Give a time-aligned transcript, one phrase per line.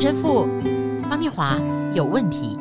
[0.00, 0.46] 陈神父
[1.10, 1.58] 方念华
[1.92, 2.56] 有问题。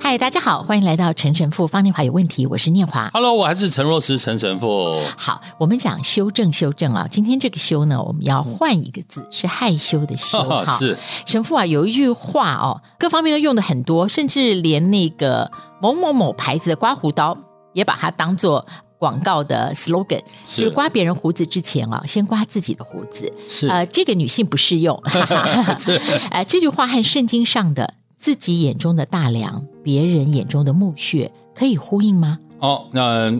[0.00, 3.10] 嗨，大家好，欢迎来到陈神父方念华有问题，我是念华。
[3.12, 4.96] Hello，我还是陈若思陈神父。
[5.16, 10.38] 好，我们讲修正修正啊，今天这个修呢，我们要换一个字，是害羞的羞。
[10.48, 10.96] 哈，是
[11.26, 15.50] 神父啊，有一句话哦，各方面都用的很多，甚至连那个
[15.80, 17.36] 某某某牌子的刮胡刀
[17.72, 18.64] 也把它当做
[19.02, 23.28] 广告的 slogan，是就是刮别人胡子之前啊，先刮自己的胡子。
[23.48, 24.96] 是呃，这个女性不适用。
[25.76, 27.94] 是 呃，这句话和圣经上的。
[28.16, 32.38] 自己眼中的大梁，别人眼中的墓穴，可以呼应吗？
[32.60, 33.32] 哦，那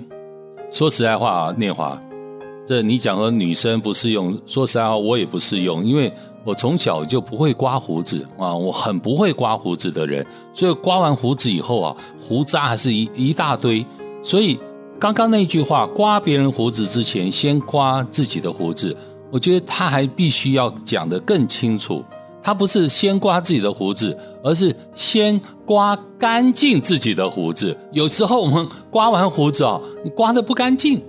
[0.73, 1.97] 说实在话啊，念华，
[2.67, 13.87] 这你讲的女生不适用，说实在话，我也不适用，因为我从小就不会刮胡子啊，我很不会刮胡子的人，所以刮完胡子以后啊，胡渣还是一一大堆，
[14.21, 14.59] 所以
[15.03, 18.97] 刚刚那句话，刮别人胡子之前，先刮自己的胡子，
[19.33, 22.05] 我觉得他还必须要讲得更清楚。
[22.41, 27.77] 他不是先刮自己的胡子，而是先刮干净自己的胡子。
[27.91, 31.03] 有时候我们刮完胡子哦，你刮得不干净，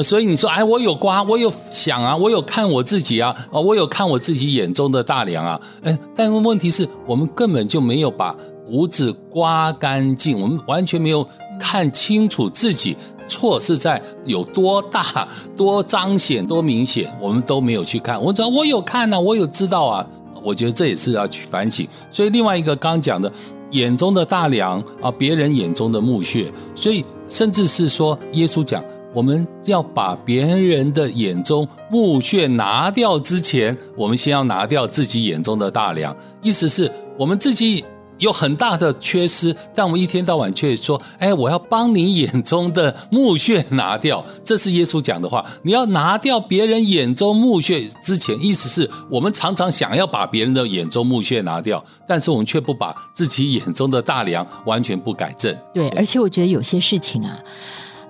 [0.00, 8.32] 所以你说，哎，我有刮，我有想啊，我有看我自己啊，我有看我自己眼中的大梁啊，哎，但问题是我们根本就没有把
[8.64, 11.26] 胡子刮干净，我们完全没有
[11.58, 12.96] 看清楚自己
[13.30, 18.20] 错是在有多大、多彰显、多明显，我们都没有去看。
[18.20, 20.06] 我只要我有看啊，我有知道啊。
[20.42, 23.30] 我觉得这也是要去反省，所以另外一个刚讲的
[23.72, 37.84] 眼中的大梁啊，别人眼中的墓穴，所以甚至是说耶稣讲，我们要把别人的眼中墓穴拿掉之前，我们先要拿掉自己眼中的大梁，意思是我们自己。
[38.20, 45.44] 有很大的缺失，但我们一天到晚却说：“哎，我要帮你眼中的木屑拿掉。”这是耶稣讲的话。
[45.62, 55.56] 你要拿掉别人眼中木屑之前，意思是我们常常想要把别人的眼中木屑拿掉，但是我们却不把自己眼中的大梁完全不改正。
[55.74, 57.38] 对，而且我觉得有些事情啊，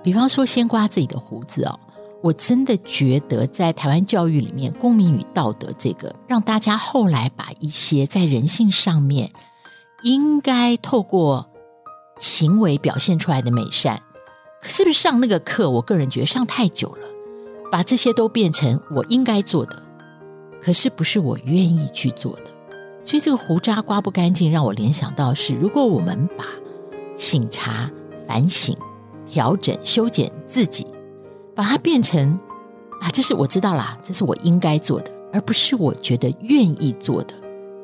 [0.02, 1.78] 比方说先刮自己的胡子哦，
[2.22, 9.30] 我真的觉得在台湾教育里面，公民与道德这个，让大家后来把一些在人性上面。
[10.02, 11.46] 应该透过
[12.18, 14.00] 行为表现出来的美善，
[14.60, 15.70] 可是不是上那个课？
[15.70, 17.06] 我个人觉得上太久了，
[17.70, 19.82] 把这些都变成我应该做的，
[20.60, 22.44] 可是不是我愿意去做的。
[23.02, 26.44] 所以这个胡渣刮不干净，让我联想到是：如果我们把
[27.16, 27.90] 醒察、
[28.26, 28.76] 反省、
[29.26, 30.86] 调整、修剪自己，
[31.54, 32.38] 把它变成
[33.00, 37.34] 啊，这是我知道啦，这是我应该做的，而不是我觉得愿意做的。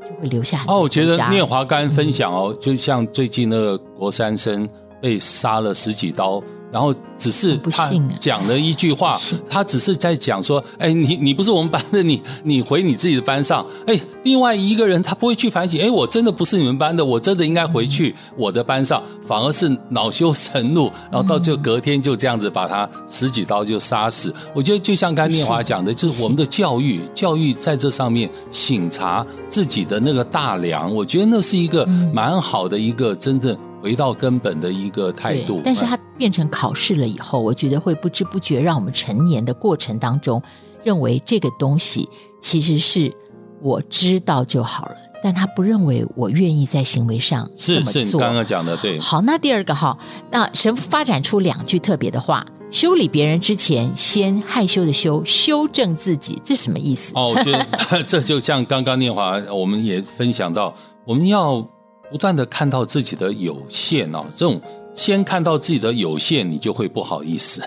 [0.08, 4.68] 就会留下哦，我觉得聂华刚分享哦，嗯、就像最近那个国三生
[5.00, 6.42] 被杀了十几刀。
[6.72, 9.18] 然后只是他讲了一句话，
[9.48, 24.34] 他只是在讲说：“哎，你你不是我们班的， 你你回你自己的班上。”哎，另外一个人他不会去反省，哎，我真的不是你们班的，我真的应该回去我的班上，反而是恼羞成怒，然后到最后隔天就这样子把他十几刀就杀死。
[24.52, 33.56] 我觉得就像刚才念华讲的，就是我们的教育，教育在这上面省察自己的那个大梁，我觉得那是一个蛮好的一个真正。
[33.86, 40.42] 回到根本的一个态度，但是它变成考试了以后，我觉得会不知不觉让我们成年的过程当中，
[40.82, 42.08] 认为这个东西
[42.40, 43.14] 其实是
[43.62, 47.92] 我知道就好了，但他不认为我愿意在行为上这么做。
[47.92, 48.98] 是是，你刚刚讲的对。
[48.98, 49.96] 好，那第二个哈，
[50.32, 57.12] 那神发展出两句特别的话：修理别人之前，先害羞的修，修正自己，这什么意思？
[57.14, 61.64] 哦，我觉得 这就像刚刚念华，我们也分享到，我们要。
[62.10, 64.60] 不断的看到自己的有限哦，这种
[64.94, 67.62] 先看到自己的有限，你就会不好意思，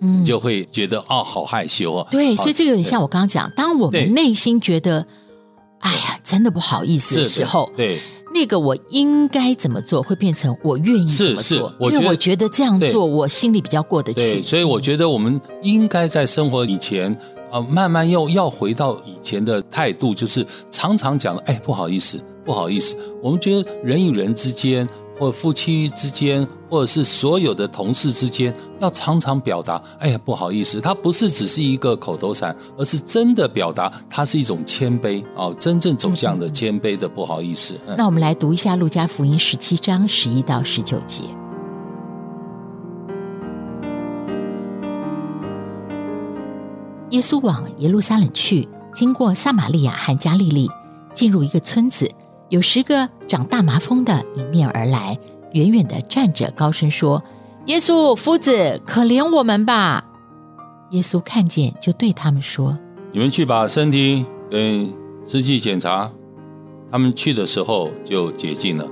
[0.00, 2.06] 嗯，你就会觉得哦，好害羞啊。
[2.10, 5.06] 对，所以这个有点像我刚刚讲，当我们内心觉得，
[5.78, 8.00] 哎呀，真的不好意思的时候，对，
[8.34, 14.20] 那个我应该怎么做，会变成我愿意怎么做，因为我觉得这样做，我心里比较过得去。
[14.20, 17.16] 对，所以我觉得我们应该在生活以前
[17.50, 22.20] 啊，慢慢又要回到以前的态度，就是常常讲，哎，不好意思。
[22.44, 24.86] 不好意思，我们觉得人与人之间，
[25.18, 29.82] 或夫妻之间，或者是所有的同事之间，要常常表达。
[29.98, 37.80] 哎呀，不好意思，它不是只是一个口头禅，而是真的表达，它是一种谦卑哦，真正走向的谦卑的不好意思。
[37.96, 41.24] 那我们来读一下《路加福音》十七章十一到十九节。
[47.10, 50.68] 耶稣往耶路撒冷去，经过撒玛利亚和加利利，
[51.14, 52.10] 进入一个村子。
[52.50, 55.18] 有十个长大麻风的迎面而来，
[55.52, 57.22] 远远的站着，高声说
[57.66, 60.04] ：“耶稣夫子，可怜我们吧！”
[60.92, 62.78] 耶稣看见，就对他们说
[63.12, 64.92] ：“你们去把身体给
[65.24, 66.10] 司祭检查，
[66.90, 68.86] 他们去的时候就解禁了。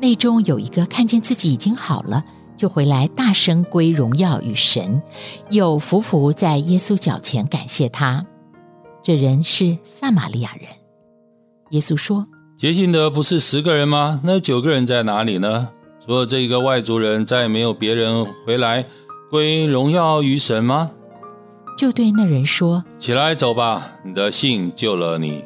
[0.00, 2.22] 内中有一个看见自己已经好了，
[2.56, 5.00] 就回来大声归荣耀与神，
[5.48, 8.26] 又俯伏在耶稣脚前感谢他。
[9.02, 10.68] 这人是撒玛利亚人。
[11.70, 14.18] 耶稣说：“洁净的不是十个人吗？
[14.24, 15.68] 那九个人在哪里呢？
[16.02, 18.86] 除了这一个外族人，再没有别人回来
[19.30, 20.90] 归荣耀于神吗？”
[21.76, 25.44] 就对那人说：“起来走吧，你的信救了你。”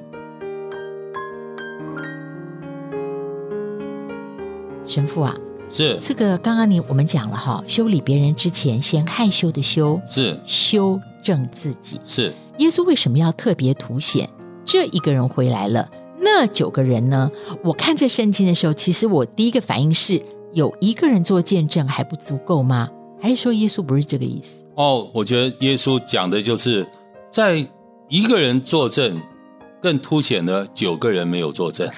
[4.87, 5.35] 神父啊，
[5.69, 12.01] 是这个刚刚你我们讲了哈，修理别人之前先害羞的羞，是修正自己。
[12.05, 14.31] 是耶稣为什么要特别凸显
[14.65, 15.89] 这一个人回来了，
[16.21, 17.31] 那九个人呢？
[17.65, 20.21] 我看这圣经的时候，其实我第一个反应是
[20.53, 22.89] 有一个人做见证还不足够吗？
[23.21, 24.65] 还是说耶稣不是这个意思？
[24.75, 26.87] 哦，我觉得耶稣讲的就是
[27.31, 27.67] 在
[28.09, 29.21] 一个人作证，
[29.81, 31.89] 更凸显了九个人没有作证。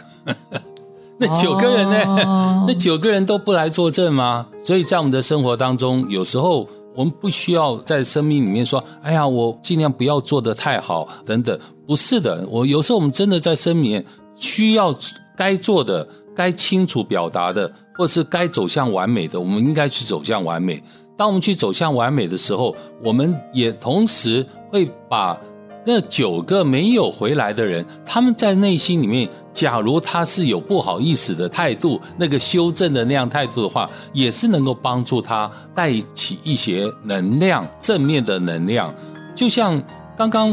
[1.19, 2.25] 那九个人呢？
[2.27, 4.49] 哦、 那九个人都不来作证吗？
[4.65, 12.47] 所以在我们的生活当中，有时候我们不需要在生命里面说：“哎呀，我尽量不要做得太好。”等等，不是的。
[12.51, 14.05] 我有时候我们真的在生命
[14.35, 14.95] 需要
[15.37, 20.83] 该做的、该清楚表达的，或是该走向完美的，我们应该去走向完美。
[21.17, 25.39] 当我们去走向完美的时候，我们也同时会把。
[25.85, 38.95] 那九个没有回来的人，他们在内心里面，假如他是有不好意思的态度，那个修正的那样态度的话，也是能够帮助他带起一些能量，正面的能量。
[39.35, 39.83] 就像
[40.17, 40.51] 刚刚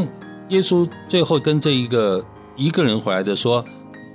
[0.50, 2.26] 耶稣最后跟这一个
[2.58, 3.64] 一个人回来的说：“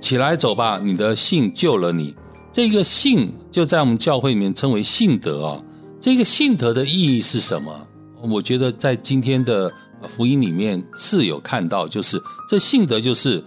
[0.01, 2.13] 起来走吧，你的信救了你。”
[2.51, 5.63] 这个信就在我们教会里面称为信德啊。
[6.01, 7.87] 这个信德的意义是什么？
[8.21, 9.71] 我觉得在今天的。
[10.07, 13.43] 福音里面是有看到，就是这信德就是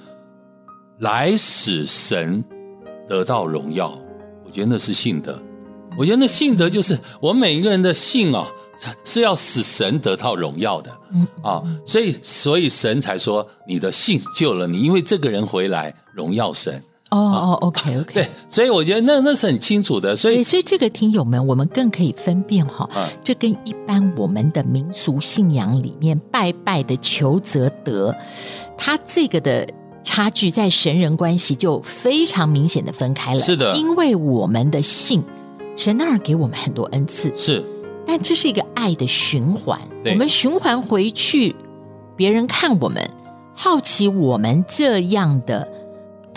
[0.98, 2.44] 来使神
[3.08, 3.96] 得到荣耀。
[4.44, 5.40] 我觉得那是信德。
[5.96, 8.46] 我觉得那信德就是我们每一个人的信啊，
[9.04, 10.96] 是要使神得到荣耀的。
[11.12, 16.82] 嗯啊，所以所以神才说你的信救了你，因为这个人回来荣耀神。
[17.10, 28.14] 哦哦，OK OK，对，所以我觉得那那是很清楚的，所以所以这个听友们，我们更可以分辨哈，嗯、这跟一般我们的民俗信仰里面拜拜的求则得，
[28.76, 29.66] 它这个的
[30.04, 33.38] 差距在神人关系就非常明显的分开了。
[33.40, 35.22] 是的，因为我们的信，
[35.76, 37.64] 神那儿给我们很多恩赐，是，
[38.06, 40.12] 但这是一个爱的循环，对。
[40.12, 41.56] 我们循环回去，
[42.16, 43.10] 别人看我们
[43.54, 45.66] 好奇我们这样的。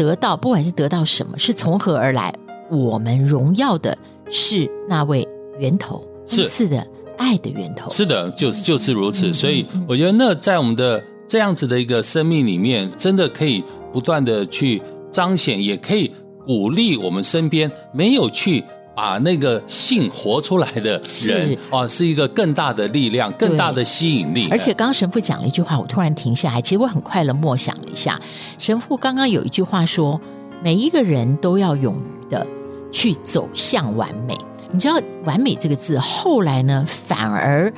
[0.02, 2.34] 得到，不管是得到什么，是从何而来？
[2.70, 3.98] 我们荣耀的
[4.30, 5.28] 是那位
[5.60, 6.86] 源头，是赐的
[7.18, 7.92] 爱的源头。
[7.92, 9.32] 是的，就是就是如此。
[9.32, 13.64] 所以我觉得，那在我们的这样子的一个生命里面，真的可以
[13.94, 14.82] 不断的去
[15.12, 16.10] 彰显，也可以
[16.46, 18.64] 鼓励我们身边没有去。
[18.94, 24.50] 把那个性活出来的人是哦，是一个更大的力量，更大的吸引力。
[24.52, 28.20] 而且刚刚神父讲了一句话，我突然停下来，其实我很快乐默想了一下。
[28.60, 30.20] 神父刚刚有一句话说
[30.62, 32.46] ：“每一个人都要勇于的
[32.92, 34.38] 去走向完美。”
[34.74, 37.74] 你知道“完美”这个字后来呢，反而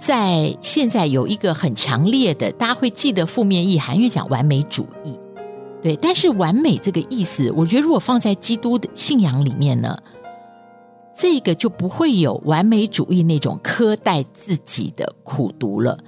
[0.00, 5.18] 在现在有一个很强烈的，大家会记得负面意涵，因为讲完美主义。
[5.82, 9.96] 对，但是“完美”这个意思，我觉得如果放在基督的信仰里面呢？
[11.18, 15.98] 这个就不会有完美主义那种苛待自己的苦读了，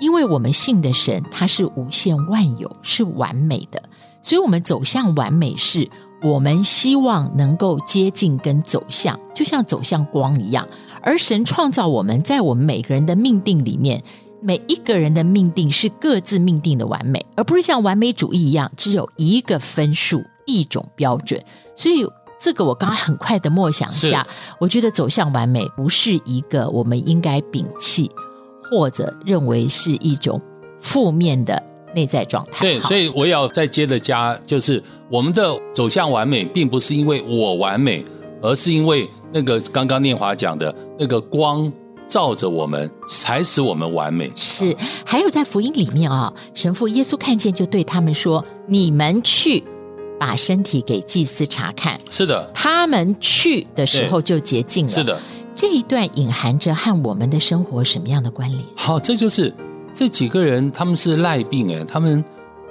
[0.00, 3.80] 因为我们信的神他是无限万有，是完美的，
[4.20, 5.88] 所以我们走向完美是
[6.20, 10.66] 我们希望能够接近跟走向，就像走向光一样。
[11.00, 14.02] 而神创造我们在我们每个人的命定里面，
[14.42, 21.40] 每一个人的命定是各自命定的完美，而不是像完美主义一样只有一个分数、一种标准，
[21.76, 22.04] 所以。
[22.38, 24.26] 这个我刚刚很快的默想一下，
[24.58, 28.10] 我觉得走向完美不是一个我们应该摒弃
[28.70, 30.40] 或者认为是一种
[30.78, 31.62] 负面的
[31.94, 32.66] 内在状态。
[32.66, 38.04] 对，所以我也要再接着加，就是我们的走向完美，并不是因为我完美，
[38.42, 41.72] 而是因为那个刚刚念华讲的那个光
[42.06, 44.30] 照着我们，才使我们完美。
[44.36, 49.64] 是，还有在福音里面啊、哦，神父耶稣看见就对他们说：“你们去。”
[50.18, 54.90] 把身体给祭司查看，是的，他们去的时候就洁净了。
[54.90, 55.20] 是的，
[55.54, 58.62] 这一段隐含着和我们的生活什么样的关联？
[58.76, 59.52] 好，这就是
[59.92, 62.24] 这几个人，他们是赖病哎，他们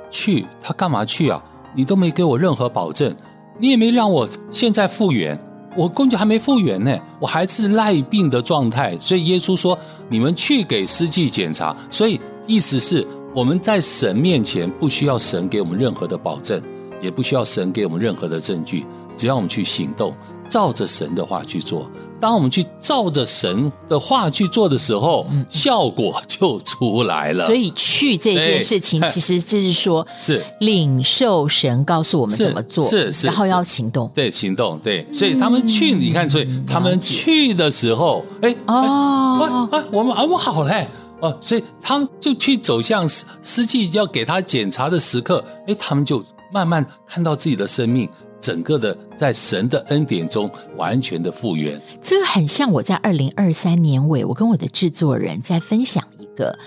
[0.09, 1.43] 去，他干嘛去啊？
[1.75, 3.15] 你都没给我任何保证，
[3.59, 5.39] 你也没让我现在复原，
[5.75, 8.97] 我根本还没复原呢，我还是赖病的状态。
[8.99, 9.77] 所以耶稣说，
[10.09, 13.05] 你们去给司祭检查，所以意思是。
[13.35, 16.57] 我们在神面前不需要神给我们任何的保证，
[17.05, 18.85] 也不需要神给我们任何的证据，
[19.15, 20.13] 只要我们去行动。
[20.47, 27.43] 照着神的话去做，当我们去照着神的话去做的时候，嗯、效果 就出来了。
[27.47, 35.05] 所以去这件事情， 其实就是说，是领受神告诉我们怎么做，是是，然后要行动，对，行动，对。
[35.11, 40.87] 所以他们去，嗯、你看，所以他们去的时候，哎，哦，哎，我们我们好嘞，
[41.21, 48.09] 哦，所以他们就去走向司司机要给他检查的时刻，哎，他们就慢慢看到自己的生命。
[48.37, 56.59] 整个的在神的恩典中完全的复原，这个很像我在二零二三年尾，我跟我的制作人在分享一个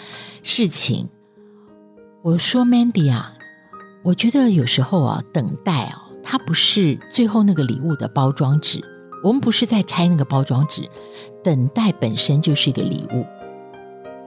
[0.42, 1.08] 事情。
[2.22, 3.34] 我说：“Mandy 啊，
[4.02, 8.82] 我觉得有时候啊，等待啊，它不是最后那个礼物的包装纸，
[9.22, 10.82] 我们不是在拆那个包装纸，
[11.44, 13.24] 等待本身就是一个礼物。”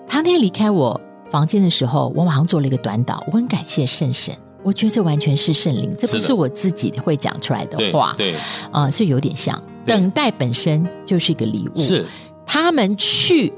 [0.08, 4.34] 他那天离开我房间的时候，我马上做了一个短祷，我很感谢圣神。
[4.64, 8.14] 我觉得这完全是圣灵，这不是我自己会讲出来的话。
[8.18, 8.34] 对，
[8.72, 11.80] 啊、呃，所以有点像等待本身就是一个礼物。
[11.80, 12.06] 是
[12.46, 13.52] 他们去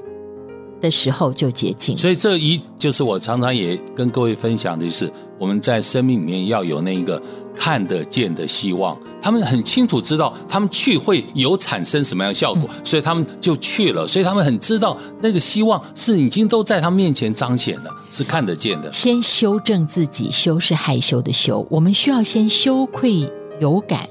[0.80, 1.98] 的时候就接近。
[1.98, 5.12] 所以这一就是我常常也跟各位分享的，就是
[5.44, 7.22] 我们在生命里面要有那一个。
[7.56, 14.08] 看得见的希望，他们很清楚知道他们去会有产生什么样的效果，嗯、所以他们就去了。
[14.08, 18.92] 所以他们很知道那个希望是已经都在他面前彰显了，是看得见的。
[18.92, 21.64] 先修正自己，修是害羞的羞。
[21.70, 23.32] 我们需要先羞愧
[23.62, 24.10] 有感，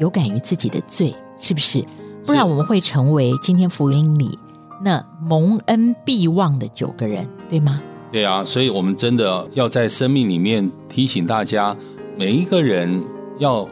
[0.00, 1.84] 有感于自己的罪，是不是？
[2.26, 4.36] 不然我们会成为今天福音里
[4.82, 7.80] 那蒙恩必忘的九个人，对吗？
[8.12, 11.74] 对啊，所以我们真的要在生命里面提醒大家。
[12.14, 13.02] 每一个人
[13.38, 13.66] 要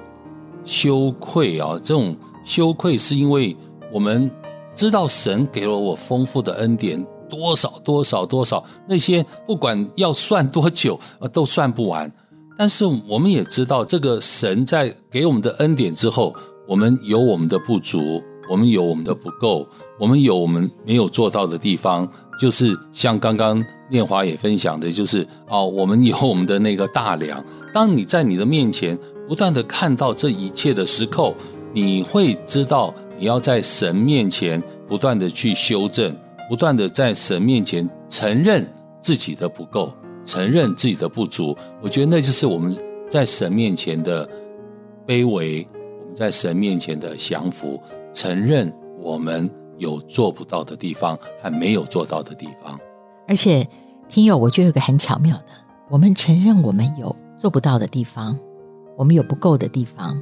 [0.65, 1.79] 羞愧啊！
[1.85, 3.55] 这种羞愧是因为
[3.93, 4.31] 我们
[4.75, 12.11] 知道神给了我丰富的恩典，多少多少多少，那些不管要算多久啊，都算不完。
[12.57, 16.35] 但是我们也知道，这个神在给我们的恩典之后，
[16.67, 19.69] 我们有我们的不足，我们有我们的不够，
[20.01, 22.09] 我们有我们没有做到的地方。
[22.39, 27.45] 就是像刚刚念华也分享的，就是哦，我们有我们的那个大梁。
[27.71, 31.35] 当你在你的面前不断的看到这一切的时候，
[31.75, 36.17] 你会知道你要在神面前不断的去修正，
[36.49, 38.67] 不断的在神面前承认
[39.03, 39.93] 自己的不够，
[40.25, 41.55] 承认自己的不足。
[41.83, 42.75] 我觉得那就是我们
[43.07, 44.27] 在神面前的
[45.07, 45.69] 卑微，
[46.01, 47.79] 我们在神面前的降服，
[48.15, 49.51] 承认我们。
[49.81, 52.79] 有做不到的地方，还没有做到的地方。
[53.27, 53.67] 而且，
[54.09, 55.47] 听友，我觉得有个很巧妙的，
[55.89, 58.39] 我们承认我们有做不到的地方，
[58.97, 60.21] 我们有不够的地方。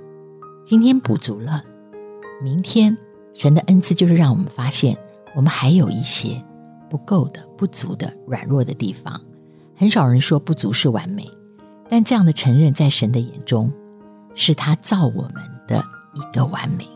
[0.65, 1.63] 今天补足了，
[2.41, 2.97] 明天
[3.35, 4.97] 神的恩赐就是让我们发现，
[5.35, 6.43] 我们还有一些
[6.89, 9.21] 不够的、不足的、软弱的地方。
[9.75, 11.29] 很少人说不足是完美，
[11.89, 13.73] 但这样的承认，在神的眼中，
[14.35, 15.35] 是他造我们
[15.67, 15.85] 的
[16.15, 16.87] 一个完美。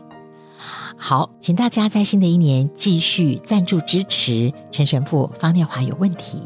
[1.05, 6.41] 好，请大家在新的一年继续赞助支持陈神父方念华有问题。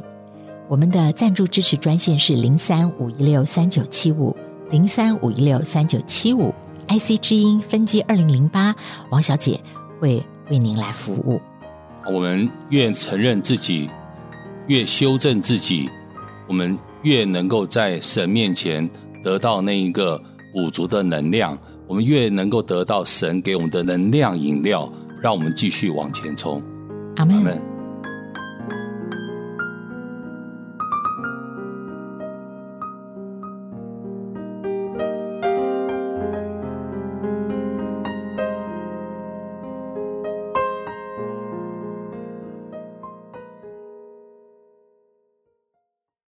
[0.68, 4.36] 我们的赞助支持专线是零三五一六三九七五
[4.72, 6.52] 零三五一六三九七五
[6.88, 8.76] ，IC 之音分机二零零八，
[9.12, 9.62] 王小姐
[10.00, 11.40] 会为您来服务。
[12.12, 13.88] 我们越承认自己，
[14.66, 15.88] 越修正自己，
[16.48, 18.90] 我们越能够在神面前
[19.24, 20.20] 得到那一个
[20.52, 21.56] 补足的能量。
[21.88, 24.91] 我们越能够得到神给我们的能量饮料，
[25.22, 26.62] 让我们继续往前冲。
[27.15, 27.66] 阿门。